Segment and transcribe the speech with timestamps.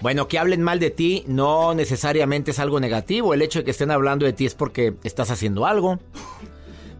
[0.00, 3.34] Bueno, que hablen mal de ti no necesariamente es algo negativo.
[3.34, 5.98] El hecho de que estén hablando de ti es porque estás haciendo algo.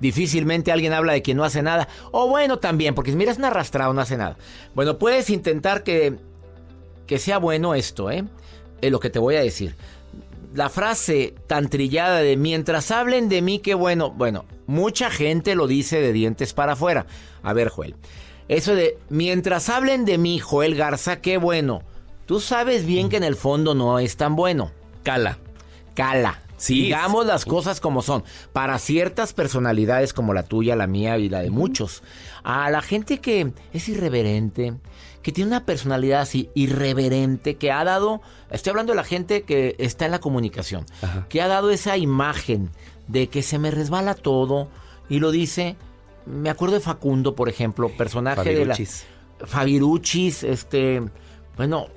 [0.00, 1.88] Difícilmente alguien habla de quien no hace nada.
[2.10, 4.36] O bueno, también, porque si miras un arrastrado, no hace nada.
[4.74, 6.16] Bueno, puedes intentar que,
[7.06, 8.24] que sea bueno esto, ¿eh?
[8.80, 9.76] Es lo que te voy a decir.
[10.54, 14.10] La frase tan trillada de mientras hablen de mí, qué bueno.
[14.10, 17.06] Bueno, mucha gente lo dice de dientes para afuera.
[17.42, 17.94] A ver, Joel.
[18.48, 21.82] Eso de mientras hablen de mí, Joel Garza, qué bueno.
[22.28, 24.70] Tú sabes bien que en el fondo no es tan bueno.
[25.02, 25.38] Cala.
[25.94, 26.42] Cala.
[26.68, 28.22] Digamos las cosas como son.
[28.52, 32.02] Para ciertas personalidades como la tuya, la mía y la de muchos.
[32.44, 34.74] A la gente que es irreverente,
[35.22, 39.74] que tiene una personalidad así irreverente, que ha dado, estoy hablando de la gente que
[39.78, 40.84] está en la comunicación,
[41.30, 42.68] que ha dado esa imagen
[43.06, 44.68] de que se me resbala todo
[45.08, 45.76] y lo dice,
[46.26, 48.76] me acuerdo de Facundo, por ejemplo, personaje de la...
[49.46, 51.00] Fabiruchis, este,
[51.56, 51.88] bueno,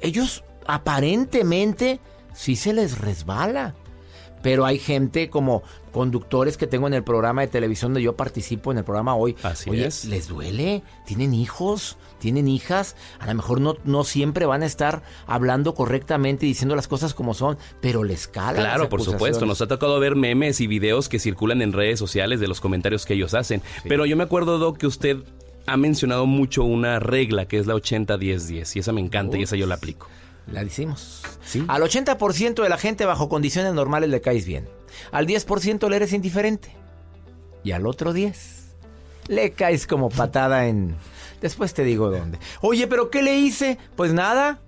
[0.00, 2.00] ellos aparentemente
[2.34, 3.74] sí se les resbala.
[4.42, 5.62] Pero hay gente como
[5.92, 9.36] conductores que tengo en el programa de televisión donde yo participo en el programa hoy.
[9.42, 10.06] Así es.
[10.06, 10.82] ¿Les duele?
[11.04, 11.98] ¿Tienen hijos?
[12.18, 12.96] ¿Tienen hijas?
[13.18, 17.12] A lo mejor no, no siempre van a estar hablando correctamente y diciendo las cosas
[17.12, 18.60] como son, pero les cala.
[18.60, 19.44] Claro, por supuesto.
[19.44, 23.04] Nos ha tocado ver memes y videos que circulan en redes sociales de los comentarios
[23.04, 23.60] que ellos hacen.
[23.86, 25.18] Pero yo me acuerdo, Doc, que usted
[25.70, 29.54] ha mencionado mucho una regla que es la 80-10-10 y esa me encanta y esa
[29.54, 30.08] yo la aplico.
[30.50, 31.22] La decimos.
[31.44, 31.64] ¿Sí?
[31.68, 34.68] Al 80% de la gente bajo condiciones normales le caes bien.
[35.12, 36.74] Al 10% le eres indiferente.
[37.62, 38.74] Y al otro 10
[39.28, 40.96] le caes como patada en...
[41.40, 42.40] Después te digo dónde.
[42.62, 43.78] Oye, pero ¿qué le hice?
[43.94, 44.60] Pues nada.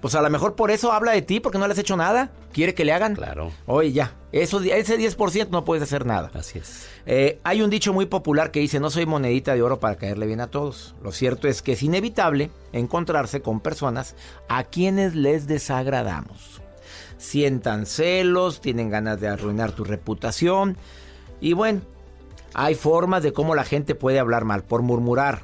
[0.00, 2.30] Pues a lo mejor por eso habla de ti, porque no le has hecho nada.
[2.52, 3.14] ¿Quiere que le hagan?
[3.14, 3.52] Claro.
[3.66, 4.14] Oye, ya.
[4.32, 6.30] Eso, ese 10% no puedes hacer nada.
[6.34, 6.86] Así es.
[7.06, 10.26] Eh, hay un dicho muy popular que dice, no soy monedita de oro para caerle
[10.26, 10.94] bien a todos.
[11.02, 14.16] Lo cierto es que es inevitable encontrarse con personas
[14.48, 16.62] a quienes les desagradamos.
[17.18, 20.78] Sientan celos, tienen ganas de arruinar tu reputación.
[21.40, 21.82] Y bueno,
[22.54, 25.42] hay formas de cómo la gente puede hablar mal, por murmurar,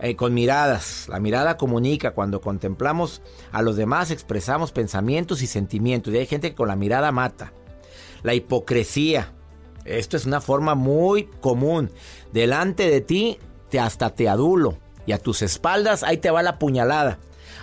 [0.00, 1.08] eh, con miradas.
[1.08, 2.12] La mirada comunica.
[2.12, 6.12] Cuando contemplamos a los demás expresamos pensamientos y sentimientos.
[6.12, 7.52] Y hay gente que con la mirada mata.
[8.22, 9.32] La hipocresía.
[9.84, 11.90] Esto es una forma muy común.
[12.32, 13.38] Delante de ti
[13.70, 14.78] te hasta te adulo.
[15.06, 17.18] Y a tus espaldas ahí te va la puñalada.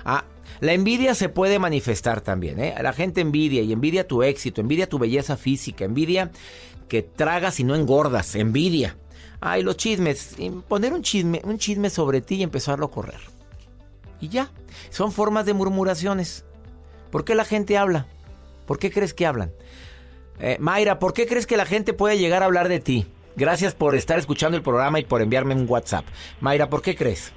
[0.06, 0.25] Ah,
[0.59, 2.59] la envidia se puede manifestar también.
[2.59, 2.74] ¿eh?
[2.81, 6.31] La gente envidia y envidia tu éxito, envidia tu belleza física, envidia
[6.88, 8.97] que tragas y no engordas, envidia.
[9.45, 10.37] Ay, los chismes.
[10.69, 13.19] Poner un chisme, un chisme sobre ti y empezarlo a correr.
[14.21, 14.49] Y ya.
[14.89, 16.45] Son formas de murmuraciones.
[17.11, 18.05] ¿Por qué la gente habla?
[18.65, 19.51] ¿Por qué crees que hablan?
[20.39, 23.05] Eh, Mayra, ¿por qué crees que la gente puede llegar a hablar de ti?
[23.35, 26.05] Gracias por estar escuchando el programa y por enviarme un WhatsApp.
[26.39, 27.33] Mayra, ¿por qué crees?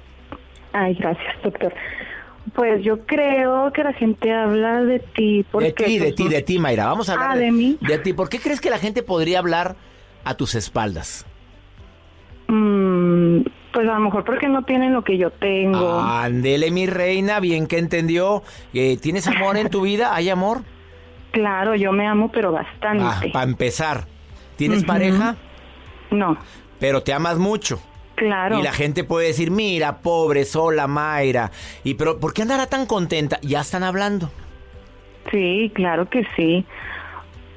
[0.71, 1.73] Ay, gracias, doctor.
[2.55, 5.67] Pues yo creo que la gente habla de ti porque...
[5.67, 6.85] De ti, de pues, ti, de ti, Mayra.
[6.85, 7.77] Vamos a hablar Ah, ¿de mí?
[7.81, 8.13] De ti.
[8.13, 9.75] ¿Por qué crees que la gente podría hablar
[10.23, 11.25] a tus espaldas?
[12.47, 15.99] Pues a lo mejor porque no tienen lo que yo tengo.
[15.99, 18.41] Ándele, mi reina, bien que entendió.
[18.73, 20.15] Eh, ¿Tienes amor en tu vida?
[20.15, 20.61] ¿Hay amor?
[21.29, 23.03] Claro, yo me amo, pero bastante.
[23.05, 24.05] Ah, para empezar.
[24.55, 25.35] ¿Tienes pareja?
[26.09, 26.35] No,
[26.79, 27.79] Pero te amas mucho.
[28.15, 28.57] claro.
[28.57, 31.51] Y la gente puede decir, mira, pobre, sola, Mayra.
[31.83, 33.39] Y pero, ¿por qué andará tan contenta?
[33.43, 34.31] Ya están hablando.
[35.29, 36.65] Sí, claro que sí.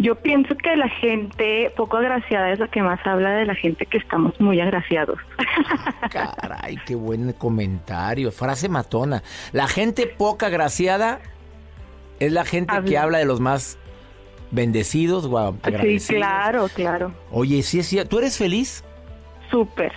[0.00, 3.84] Yo pienso que la gente poco agraciada es la que más habla de la gente
[3.84, 5.18] que estamos muy agraciados.
[6.10, 8.32] Caray, qué buen comentario.
[8.32, 9.22] Frase matona.
[9.52, 11.20] La gente poca agraciada
[12.18, 13.18] es la gente que Habla.
[13.18, 13.78] de los más
[14.50, 16.06] bendecidos, guau, sí, agradecidos.
[16.18, 17.12] claro, claro.
[17.30, 18.08] Oye, sí cierto.
[18.10, 18.82] ¿Tú eres feliz?
[19.50, 19.92] Súper,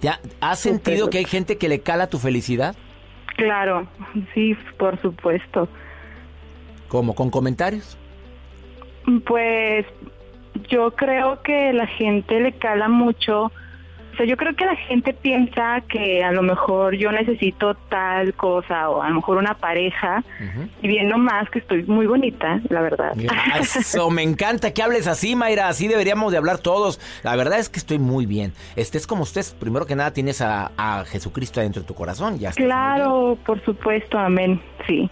[0.00, 2.74] ¿Te ha- ¿Has sentido que hay gente que le cala tu felicidad?
[3.36, 3.86] claro.
[4.34, 5.66] Sí, por supuesto.
[6.88, 7.14] ¿Cómo?
[7.14, 7.96] ¿Con comentarios?
[9.26, 9.86] Pues
[10.68, 13.50] yo creo que la gente le cala mucho.
[14.12, 18.32] O sea, yo creo que la gente piensa que a lo mejor yo necesito tal
[18.34, 20.22] cosa o a lo mejor una pareja
[20.80, 23.12] y viendo más que estoy muy bonita, la verdad.
[23.58, 25.66] Eso, me encanta que hables así, Mayra.
[25.66, 27.00] Así deberíamos de hablar todos.
[27.24, 28.52] La verdad es que estoy muy bien.
[28.76, 32.38] Estés como estés, primero que nada tienes a, a Jesucristo adentro de tu corazón.
[32.38, 32.52] Ya.
[32.52, 35.10] Claro, por supuesto, amén, sí.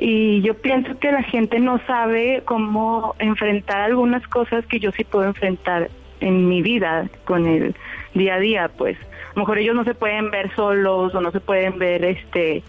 [0.00, 5.04] Y yo pienso que la gente no sabe cómo enfrentar algunas cosas que yo sí
[5.04, 5.90] puedo enfrentar
[6.20, 7.74] en mi vida con el
[8.14, 8.96] día a día, pues.
[8.98, 12.62] A lo mejor ellos no se pueden ver solos o no se pueden ver, este,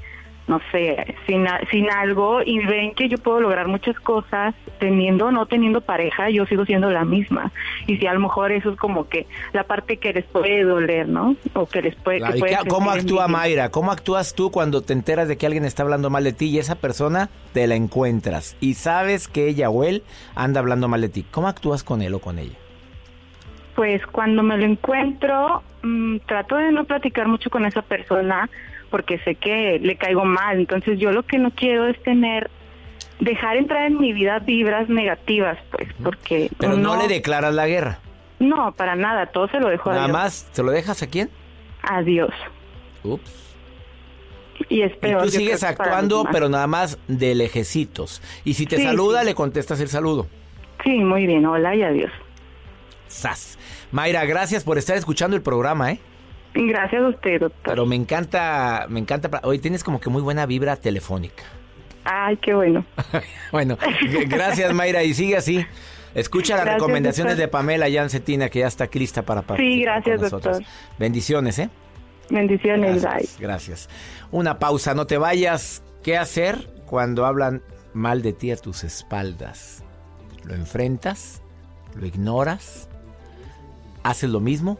[0.49, 5.31] no sé, sin, sin algo y ven que yo puedo lograr muchas cosas teniendo o
[5.31, 7.51] no teniendo pareja, yo sigo siendo la misma.
[7.85, 11.07] Y si a lo mejor eso es como que la parte que les puede doler,
[11.07, 11.35] ¿no?
[11.53, 12.21] O que les puede...
[12.21, 13.27] Que ¿y puede ¿Cómo actúa.
[13.27, 13.69] Mayra?
[13.69, 16.57] ¿Cómo actúas tú cuando te enteras de que alguien está hablando mal de ti y
[16.57, 20.01] esa persona te la encuentras y sabes que ella o él
[20.33, 21.25] anda hablando mal de ti?
[21.29, 22.57] ¿Cómo actúas con él o con ella?
[23.75, 28.49] Pues cuando me lo encuentro, mm, trato de no platicar mucho con esa persona
[28.89, 30.59] porque sé que le caigo mal.
[30.59, 32.49] Entonces yo lo que no quiero es tener,
[33.19, 36.49] dejar entrar en mi vida vibras negativas, pues, porque...
[36.57, 37.99] Pero no, le declaras la guerra.
[38.39, 40.13] No, para nada, todo se lo dejo a Nada Dios.
[40.17, 41.29] más, ¿se lo dejas a quién?
[41.83, 42.31] A Dios.
[43.03, 43.55] Ups.
[44.69, 45.19] Y es Y peor.
[45.21, 48.21] tú yo creo sigues actuando, pero nada más de lejecitos.
[48.43, 49.25] Y si te Sí, saluda, sí.
[49.27, 50.27] le contestas el saludo.
[50.83, 52.11] Sí, muy bien, hola y adiós.
[53.07, 53.57] ¡Sas!
[53.91, 55.99] Mayra, gracias por estar escuchando el programa, ¿eh?
[56.53, 57.73] Gracias a usted, doctor.
[57.73, 59.29] Pero me encanta, me encanta.
[59.43, 61.43] Hoy tienes como que muy buena vibra telefónica.
[62.03, 62.85] Ay, qué bueno.
[63.51, 63.77] Bueno,
[64.27, 65.65] gracias Mayra y sigue así.
[66.15, 67.47] Escucha las Gracias, recomendaciones doctor.
[67.47, 70.57] de Pamela Yancetina que ya está lista para participar gracias, con nosotros.
[70.57, 70.73] doctor.
[70.97, 71.69] Bendiciones, ¿eh?
[72.29, 73.11] Bendiciones, bye.
[73.11, 73.89] Gracias, gracias.
[74.31, 75.83] Una pausa, no te vayas.
[76.03, 77.61] ¿Qué hacer cuando hablan
[77.93, 79.83] mal de ti a tus espaldas?
[80.43, 81.41] ¿Lo enfrentas?
[81.95, 82.87] ¿Lo ignoras?
[84.03, 84.79] ¿Haces lo mismo?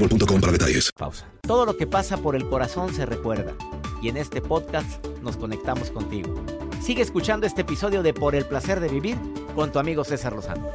[0.01, 0.91] boostmobile.com para detalles.
[0.97, 1.25] Pausa.
[1.41, 3.53] Todo lo que pasa por el corazón se recuerda.
[4.01, 6.33] Y en este podcast nos conectamos contigo.
[6.81, 9.17] Sigue escuchando este episodio de Por el placer de vivir
[9.55, 10.67] con tu amigo César Lozano.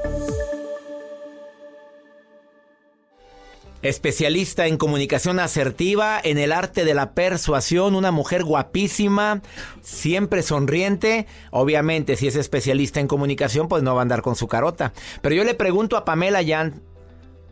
[3.82, 9.42] Especialista en comunicación asertiva, en el arte de la persuasión, una mujer guapísima,
[9.82, 11.26] siempre sonriente.
[11.50, 14.92] Obviamente, si es especialista en comunicación, pues no va a andar con su carota.
[15.22, 16.82] Pero yo le pregunto a Pamela Yan,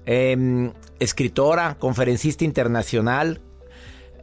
[0.07, 3.41] eh, escritora, conferencista internacional,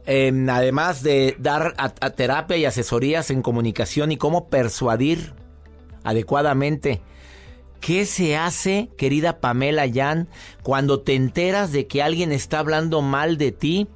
[0.06, 1.74] eh, además de dar
[2.16, 5.34] terapia y asesorías en comunicación y cómo persuadir
[6.04, 7.02] adecuadamente.
[7.80, 10.28] ¿Qué se hace, querida Pamela Yan,
[10.62, 13.88] cuando te enteras de que alguien está hablando mal de ti?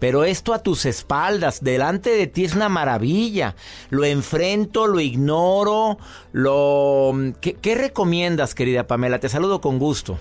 [0.00, 3.54] Pero esto a tus espaldas, delante de ti es una maravilla.
[3.90, 5.98] Lo enfrento, lo ignoro,
[6.32, 7.12] lo...
[7.40, 9.20] ¿Qué, qué recomiendas, querida Pamela?
[9.20, 10.18] Te saludo con gusto.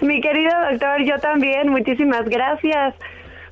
[0.00, 2.94] Mi querido doctor, yo también, muchísimas gracias.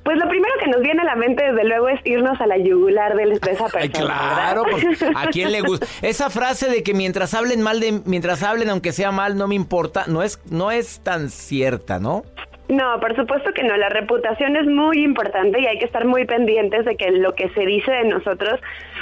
[0.02, 2.56] Pues lo primero que nos viene a la mente, desde luego, es irnos a la
[2.56, 3.78] yugular de esa persona.
[3.80, 5.86] Ay, claro, pues, ¿a quién le gusta?
[6.00, 9.54] Esa frase de que mientras hablen mal de, mientras hablen aunque sea mal, no me
[9.54, 12.22] importa, no es, no es tan cierta, ¿no?
[12.68, 13.76] No, por supuesto que no.
[13.76, 17.48] La reputación es muy importante y hay que estar muy pendientes de que lo que
[17.50, 18.60] se dice de nosotros,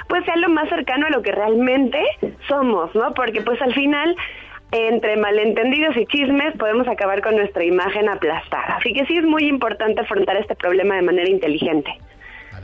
[0.09, 2.00] pues sea lo más cercano a lo que realmente
[2.49, 3.12] somos, ¿no?
[3.15, 4.17] Porque pues al final
[4.73, 8.76] entre malentendidos y chismes podemos acabar con nuestra imagen aplastada.
[8.78, 11.90] Así que sí es muy importante afrontar este problema de manera inteligente.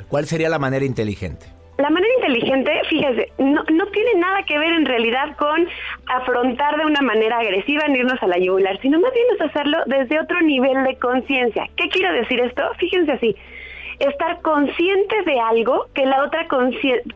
[0.08, 1.46] ¿Cuál sería la manera inteligente?
[1.78, 5.66] La manera inteligente, fíjese, no, no tiene nada que ver en realidad con
[6.06, 9.78] afrontar de una manera agresiva ni irnos a la yugular, sino más bien es hacerlo
[9.86, 11.68] desde otro nivel de conciencia.
[11.76, 12.62] ¿Qué quiero decir esto?
[12.78, 13.34] Fíjense así,
[13.98, 16.46] estar consciente de algo que la otra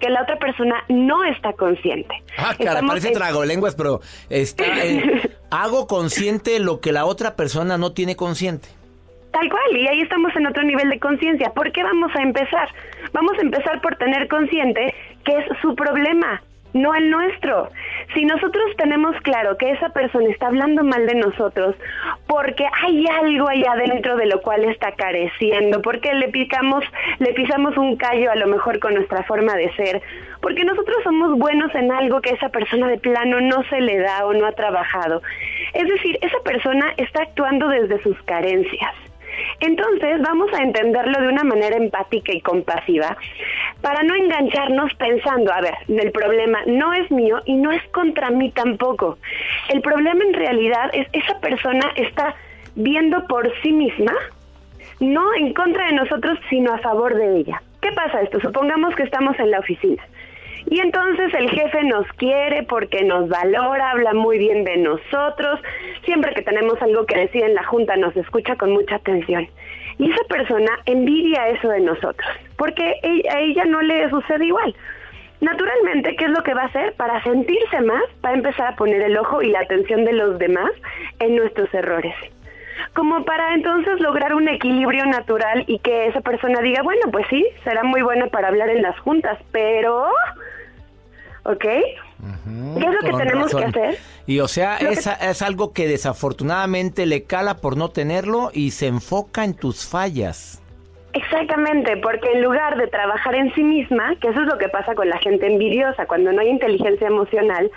[0.01, 2.23] que la otra persona no está consciente.
[2.39, 7.79] Ah, cara, parece trago lenguas, pero está, eh, hago consciente lo que la otra persona
[7.79, 8.69] no tiene consciente.
[9.33, 11.51] Tal cual, y ahí estamos en otro nivel de conciencia.
[11.51, 12.69] ¿Por qué vamos a empezar?
[13.13, 16.43] Vamos a empezar por tener consciente que es su problema,
[16.77, 17.71] no el nuestro.
[18.15, 21.75] Si nosotros tenemos claro que esa persona está hablando mal de nosotros
[22.27, 26.85] porque hay algo allá adentro de lo cual está careciendo, porque le picamos,
[27.19, 30.03] le pisamos un callo a lo mejor con nuestra forma de ser,
[30.41, 34.27] porque nosotros somos buenos en algo que esa persona de plano no se le da
[34.27, 35.23] o no ha trabajado.
[35.73, 38.95] Es decir, esa persona está actuando desde sus carencias.
[39.61, 43.17] Entonces vamos a entenderlo de una manera empática y compasiva
[43.81, 48.31] para no engancharnos pensando, a ver, el problema no es mío y no es contra
[48.31, 49.19] mí tampoco.
[49.69, 52.35] El problema en realidad es esa persona está
[52.75, 54.13] viendo por sí misma,
[55.01, 57.63] no en contra de nosotros, sino a favor de ella.
[57.81, 58.41] ¿Qué pasa esto?
[58.41, 60.03] Supongamos que estamos en la oficina
[60.69, 65.61] y entonces el jefe nos quiere porque nos valora, habla muy bien de nosotros,
[66.05, 69.49] siempre que tenemos algo que decir en la junta nos escucha con mucha atención.
[69.99, 74.75] Y esa persona envidia eso de nosotros, porque a ella no le sucede igual.
[75.41, 76.95] Naturalmente, ¿qué es lo que va a hacer?
[76.95, 80.39] Para sentirse más, va a empezar a poner el ojo y la atención de los
[80.39, 80.71] demás
[81.21, 82.15] en nuestros errores
[82.95, 87.47] como para entonces lograr un equilibrio natural y que esa persona diga, bueno, pues sí,
[87.65, 90.09] será muy buena para hablar en las juntas, pero...
[91.49, 91.63] ¿Ok?
[91.63, 93.99] ¿Qué es lo que tenemos que hacer?
[94.27, 98.89] Y o sea, es, es algo que desafortunadamente le cala por no tenerlo y se
[98.89, 100.63] enfoca en tus fallas.
[101.13, 104.95] Exactamente, porque en lugar de trabajar en sí misma, que eso es lo que pasa
[104.95, 107.71] con la gente envidiosa, cuando no hay inteligencia emocional,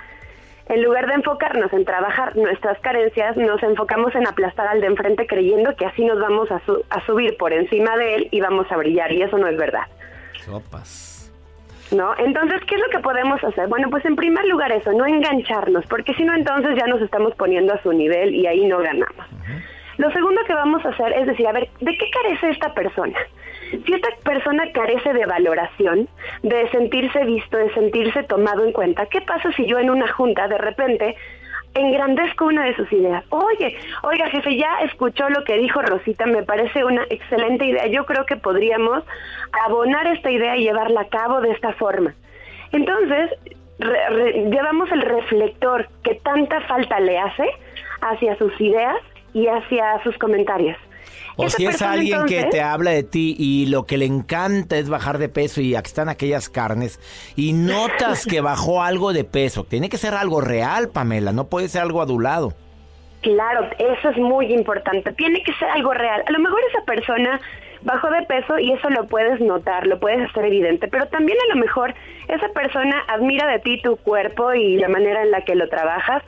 [0.67, 5.25] en lugar de enfocarnos en trabajar nuestras carencias, nos enfocamos en aplastar al de enfrente
[5.25, 6.61] creyendo que así nos vamos a,
[7.05, 9.83] subir por encima de él y vamos a brillar, y eso no es verdad.
[10.45, 11.08] Sopas.
[11.91, 12.13] ¿No?
[12.17, 13.67] Entonces, ¿qué es lo que podemos hacer?
[13.67, 17.33] Bueno, pues en primer lugar eso, no engancharnos, porque si no entonces ya nos estamos
[17.35, 19.25] poniendo a su nivel y ahí no ganamos.
[19.97, 23.17] Lo segundo que vamos a hacer es decir, a ver, ¿de qué carece esta persona?
[23.71, 26.07] Si esta persona carece de valoración,
[26.41, 30.47] de sentirse visto, de sentirse tomado en cuenta, ¿qué pasa si yo en una junta
[30.47, 31.15] de repente
[31.73, 33.23] engrandezco una de sus ideas?
[33.29, 37.87] Oye, oiga jefe, ya escuchó lo que dijo Rosita, me parece una excelente idea.
[37.87, 39.03] Yo creo que podríamos
[39.65, 42.13] abonar esta idea y llevarla a cabo de esta forma.
[42.71, 43.31] Entonces,
[43.79, 47.49] llevamos el reflector que tanta falta le hace
[48.01, 48.97] hacia sus ideas
[49.33, 50.77] y hacia sus comentarios.
[51.41, 54.89] O si es alguien que te habla de ti y lo que le encanta es
[54.89, 56.99] bajar de peso y aquí están aquellas carnes
[57.35, 59.63] y notas que bajó algo de peso.
[59.63, 62.53] Tiene que ser algo real, Pamela, no puede ser algo adulado.
[63.21, 65.13] Claro, eso es muy importante.
[65.13, 66.23] Tiene que ser algo real.
[66.25, 67.39] A lo mejor esa persona
[67.81, 71.55] bajó de peso y eso lo puedes notar, lo puedes hacer evidente, pero también a
[71.55, 71.93] lo mejor
[72.27, 76.23] esa persona admira de ti tu cuerpo y la manera en la que lo trabajas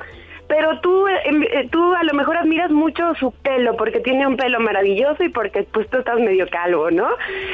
[0.51, 4.36] pero tú, em, eh, tú a lo mejor admiras mucho su pelo porque tiene un
[4.36, 7.08] pelo maravilloso y porque pues tú estás medio calvo, ¿no?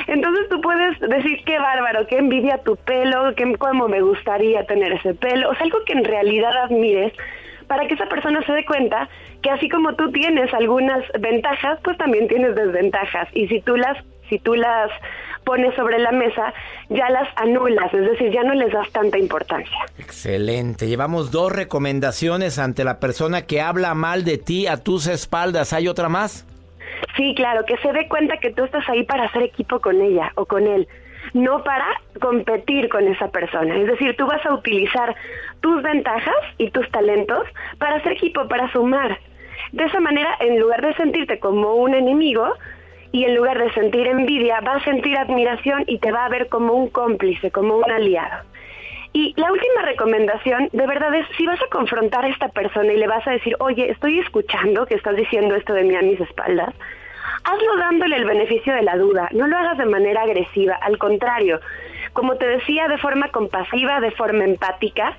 [0.07, 4.93] Entonces tú puedes decir qué bárbaro, qué envidia tu pelo, qué, cómo me gustaría tener
[4.93, 7.13] ese pelo, o sea, algo que en realidad admires
[7.67, 9.07] para que esa persona se dé cuenta
[9.43, 14.03] que así como tú tienes algunas ventajas, pues también tienes desventajas y si tú las
[14.29, 14.91] si tú las
[15.43, 16.53] pones sobre la mesa,
[16.89, 19.77] ya las anulas, es decir, ya no les das tanta importancia.
[19.97, 20.87] Excelente.
[20.87, 25.71] Llevamos dos recomendaciones ante la persona que habla mal de ti a tus espaldas.
[25.71, 26.45] ¿Hay otra más?
[27.15, 30.31] Sí, claro, que se dé cuenta que tú estás ahí para hacer equipo con ella
[30.35, 30.87] o con él,
[31.33, 31.85] no para
[32.19, 33.77] competir con esa persona.
[33.77, 35.15] Es decir, tú vas a utilizar
[35.61, 39.17] tus ventajas y tus talentos para hacer equipo, para sumar.
[39.71, 42.53] De esa manera, en lugar de sentirte como un enemigo,
[43.11, 46.49] y en lugar de sentir envidia, va a sentir admiración y te va a ver
[46.49, 48.43] como un cómplice, como un aliado.
[49.13, 52.97] Y la última recomendación, de verdad, es si vas a confrontar a esta persona y
[52.97, 56.19] le vas a decir, oye, estoy escuchando que estás diciendo esto de mí a mis
[56.19, 56.73] espaldas,
[57.43, 61.59] hazlo dándole el beneficio de la duda, no lo hagas de manera agresiva, al contrario,
[62.13, 65.15] como te decía, de forma compasiva, de forma empática.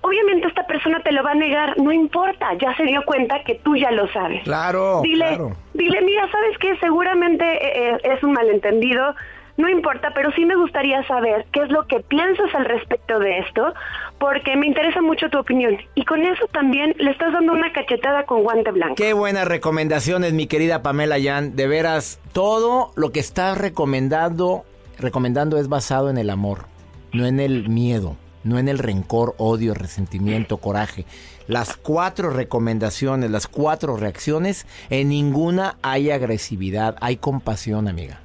[0.00, 3.56] Obviamente esta persona te lo va a negar, no importa, ya se dio cuenta que
[3.56, 4.42] tú ya lo sabes.
[4.44, 5.56] Claro, Dile, claro.
[5.74, 6.76] dile, mira, ¿sabes qué?
[6.78, 9.14] Seguramente eh, eh, es un malentendido,
[9.56, 13.40] no importa, pero sí me gustaría saber qué es lo que piensas al respecto de
[13.40, 13.74] esto,
[14.20, 15.76] porque me interesa mucho tu opinión.
[15.96, 18.94] Y con eso también le estás dando una cachetada con guante blanco.
[18.94, 21.56] Qué buenas recomendaciones, mi querida Pamela Yan.
[21.56, 24.62] De veras, todo lo que estás recomendando,
[24.96, 26.66] recomendando es basado en el amor,
[27.12, 31.04] no en el miedo, no en el rencor, odio, resentimiento, coraje.
[31.46, 38.20] Las cuatro recomendaciones, las cuatro reacciones, en ninguna hay agresividad, hay compasión, amiga.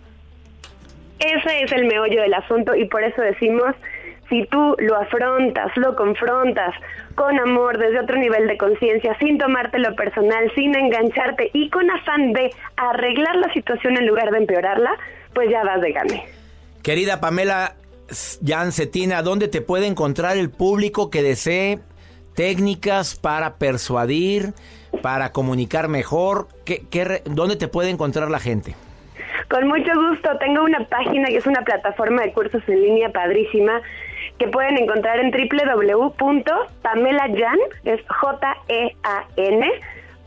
[1.20, 3.76] Ese es el meollo del asunto y por eso decimos,
[4.30, 6.74] si tú lo afrontas, lo confrontas
[7.16, 12.34] con amor, desde otro nivel de conciencia, sin tomártelo personal, sin engancharte y con afán
[12.34, 14.98] de arreglar la situación en lugar de empeorarla,
[15.34, 16.26] pues ya vas de gane.
[16.82, 17.76] Querida Pamela
[18.46, 21.80] Jan Cetina, ¿dónde te puede encontrar el público que desee
[22.36, 24.54] técnicas para persuadir,
[25.02, 26.48] para comunicar mejor?
[26.66, 28.76] ¿Qué, qué ¿Dónde te puede encontrar la gente?
[29.50, 33.82] Con mucho gusto, tengo una página que es una plataforma de cursos en línea padrísima
[34.38, 39.72] que pueden encontrar en www.pamelayan, es J-E-A-N,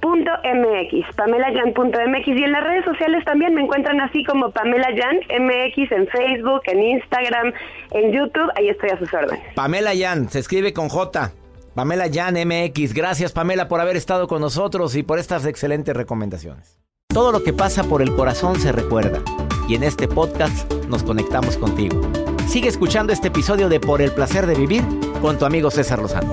[0.06, 5.16] punto MX, pamelayan.mx y en las redes sociales también me encuentran así como Pamela Yan
[5.16, 7.52] MX en Facebook, en Instagram,
[7.90, 9.42] en YouTube, ahí estoy a sus órdenes.
[9.56, 11.32] Pamela Yan, se escribe con J.
[11.74, 12.94] Pamela Yan MX.
[12.94, 16.78] Gracias Pamela por haber estado con nosotros y por estas excelentes recomendaciones.
[17.08, 19.20] Todo lo que pasa por el corazón se recuerda
[19.68, 22.00] y en este podcast nos conectamos contigo.
[22.46, 24.84] Sigue escuchando este episodio de Por el placer de vivir
[25.20, 26.32] con tu amigo César Lozano.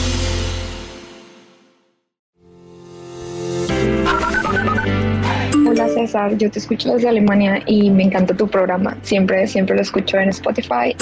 [6.37, 8.97] Yo te escucho desde Alemania y me encanta tu programa.
[9.01, 10.95] Siempre, siempre lo escucho en Spotify.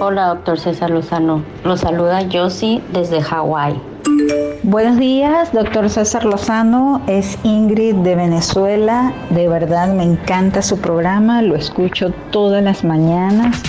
[0.00, 1.44] Hola, doctor César Lozano.
[1.64, 3.80] Lo saluda Josie desde Hawái.
[4.64, 7.00] Buenos días, doctor César Lozano.
[7.06, 9.12] Es Ingrid de Venezuela.
[9.30, 11.42] De verdad me encanta su programa.
[11.42, 13.62] Lo escucho todas las mañanas.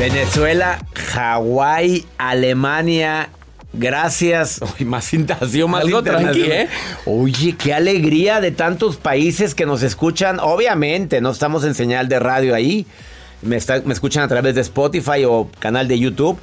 [0.00, 0.78] Venezuela,
[1.12, 3.28] Hawái, Alemania.
[3.72, 4.60] Gracias.
[4.78, 6.42] Uy, más intación, más Algo tranqui.
[6.42, 6.68] ¿eh?
[7.06, 10.38] Oye, qué alegría de tantos países que nos escuchan.
[10.40, 12.86] Obviamente, no estamos en señal de radio ahí.
[13.42, 16.38] Me, está- me escuchan a través de Spotify o canal de YouTube.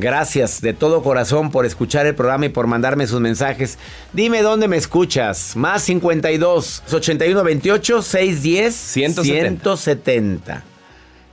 [0.00, 3.78] Gracias de todo corazón por escuchar el programa y por mandarme sus mensajes.
[4.12, 5.56] Dime dónde me escuchas.
[5.56, 9.76] Más 52 81 28 610 170.
[9.76, 10.62] 170.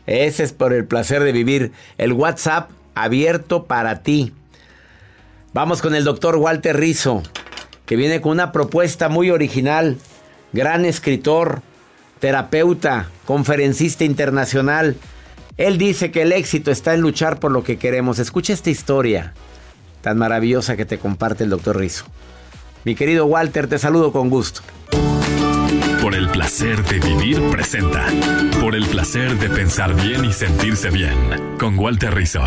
[0.08, 1.74] Ese es por el placer de vivir.
[2.00, 4.34] El WhatsApp abierto para ti.
[5.56, 7.24] Vamos con el doctor Walter Rizzo,
[7.86, 9.98] que viene con una propuesta muy original.
[10.52, 11.62] Gran escritor,
[12.20, 14.98] terapeuta, conferencista internacional.
[15.56, 18.20] Él dice que el éxito está en luchar por lo que queremos.
[18.20, 19.34] Escucha esta historia
[20.02, 22.04] tan maravillosa que te comparte el doctor Rizzo.
[22.84, 24.60] Mi querido Walter, te saludo con gusto.
[26.02, 28.08] Por el placer de vivir presenta.
[28.60, 31.16] Por el placer de pensar bien y sentirse bien.
[31.58, 32.42] Con Walter Rizzo.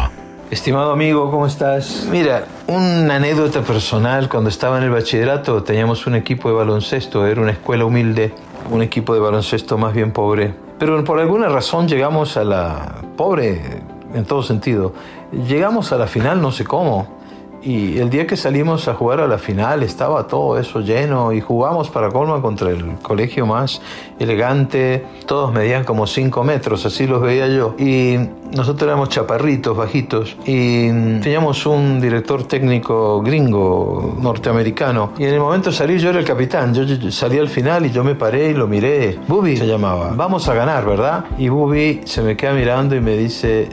[0.50, 2.08] Estimado amigo, ¿cómo estás?
[2.10, 7.42] Mira, una anécdota personal, cuando estaba en el bachillerato teníamos un equipo de baloncesto, era
[7.42, 8.32] una escuela humilde,
[8.70, 10.54] un equipo de baloncesto más bien pobre.
[10.78, 13.82] Pero por alguna razón llegamos a la pobre
[14.14, 14.94] en todo sentido.
[15.32, 17.17] Llegamos a la final no sé cómo.
[17.62, 21.40] Y el día que salimos a jugar a la final estaba todo eso lleno y
[21.40, 23.82] jugamos para Colma contra el colegio más
[24.18, 25.04] elegante.
[25.26, 27.74] Todos medían como 5 metros, así los veía yo.
[27.78, 28.16] Y
[28.54, 30.36] nosotros éramos chaparritos, bajitos.
[30.46, 30.88] Y
[31.20, 35.12] teníamos un director técnico gringo, norteamericano.
[35.18, 36.72] Y en el momento de salir yo era el capitán.
[36.74, 39.18] Yo, yo salí al final y yo me paré y lo miré.
[39.26, 40.12] Bubi se llamaba.
[40.14, 41.24] Vamos a ganar, ¿verdad?
[41.38, 43.68] Y Bubi se me queda mirando y me dice,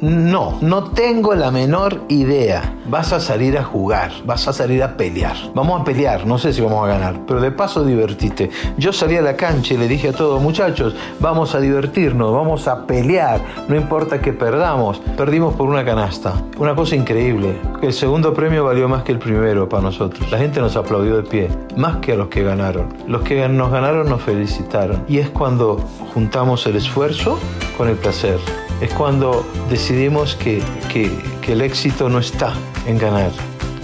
[0.00, 2.76] No, no tengo la menor idea.
[2.86, 5.36] Vas a salir a jugar, vas a salir a pelear.
[5.54, 8.50] Vamos a pelear, no sé si vamos a ganar, pero de paso divertite.
[8.76, 12.68] Yo salí a la cancha y le dije a todos, muchachos, vamos a divertirnos, vamos
[12.68, 15.00] a pelear, no importa que perdamos.
[15.16, 16.34] Perdimos por una canasta.
[16.58, 20.30] Una cosa increíble, el segundo premio valió más que el primero para nosotros.
[20.30, 22.92] La gente nos aplaudió de pie, más que a los que ganaron.
[23.06, 25.04] Los que nos ganaron nos felicitaron.
[25.08, 25.78] Y es cuando
[26.12, 27.38] juntamos el esfuerzo
[27.76, 28.38] con el placer.
[28.80, 31.10] Es cuando decidimos que, que,
[31.40, 32.52] que el éxito no está
[32.86, 33.30] en ganar,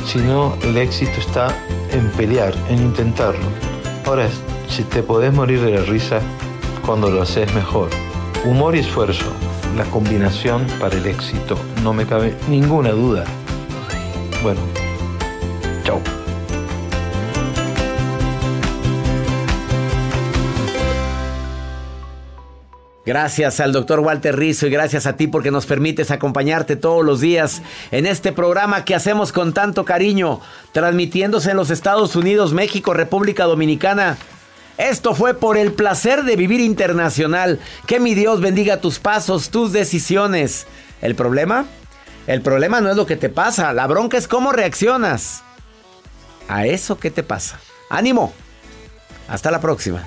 [0.05, 1.57] sino el éxito está
[1.92, 3.44] en pelear, en intentarlo.
[4.07, 4.29] Ahora,
[4.68, 6.20] si te podés morir de la risa
[6.85, 7.88] cuando lo haces mejor.
[8.44, 9.26] Humor y esfuerzo,
[9.76, 13.24] la combinación para el éxito, no me cabe ninguna duda.
[14.42, 14.61] Bueno,
[23.07, 27.21] Gracias al doctor Walter Rizzo y gracias a ti porque nos permites acompañarte todos los
[27.21, 30.41] días en este programa que hacemos con tanto cariño,
[30.73, 34.19] transmitiéndose en los Estados Unidos, México, República Dominicana.
[34.77, 37.59] Esto fue por el placer de vivir internacional.
[37.87, 40.67] Que mi Dios bendiga tus pasos, tus decisiones.
[41.01, 41.67] ¿El problema?
[42.27, 45.43] El problema no es lo que te pasa, la bronca es cómo reaccionas
[46.49, 47.59] a eso que te pasa.
[47.89, 48.33] Ánimo.
[49.29, 50.07] Hasta la próxima.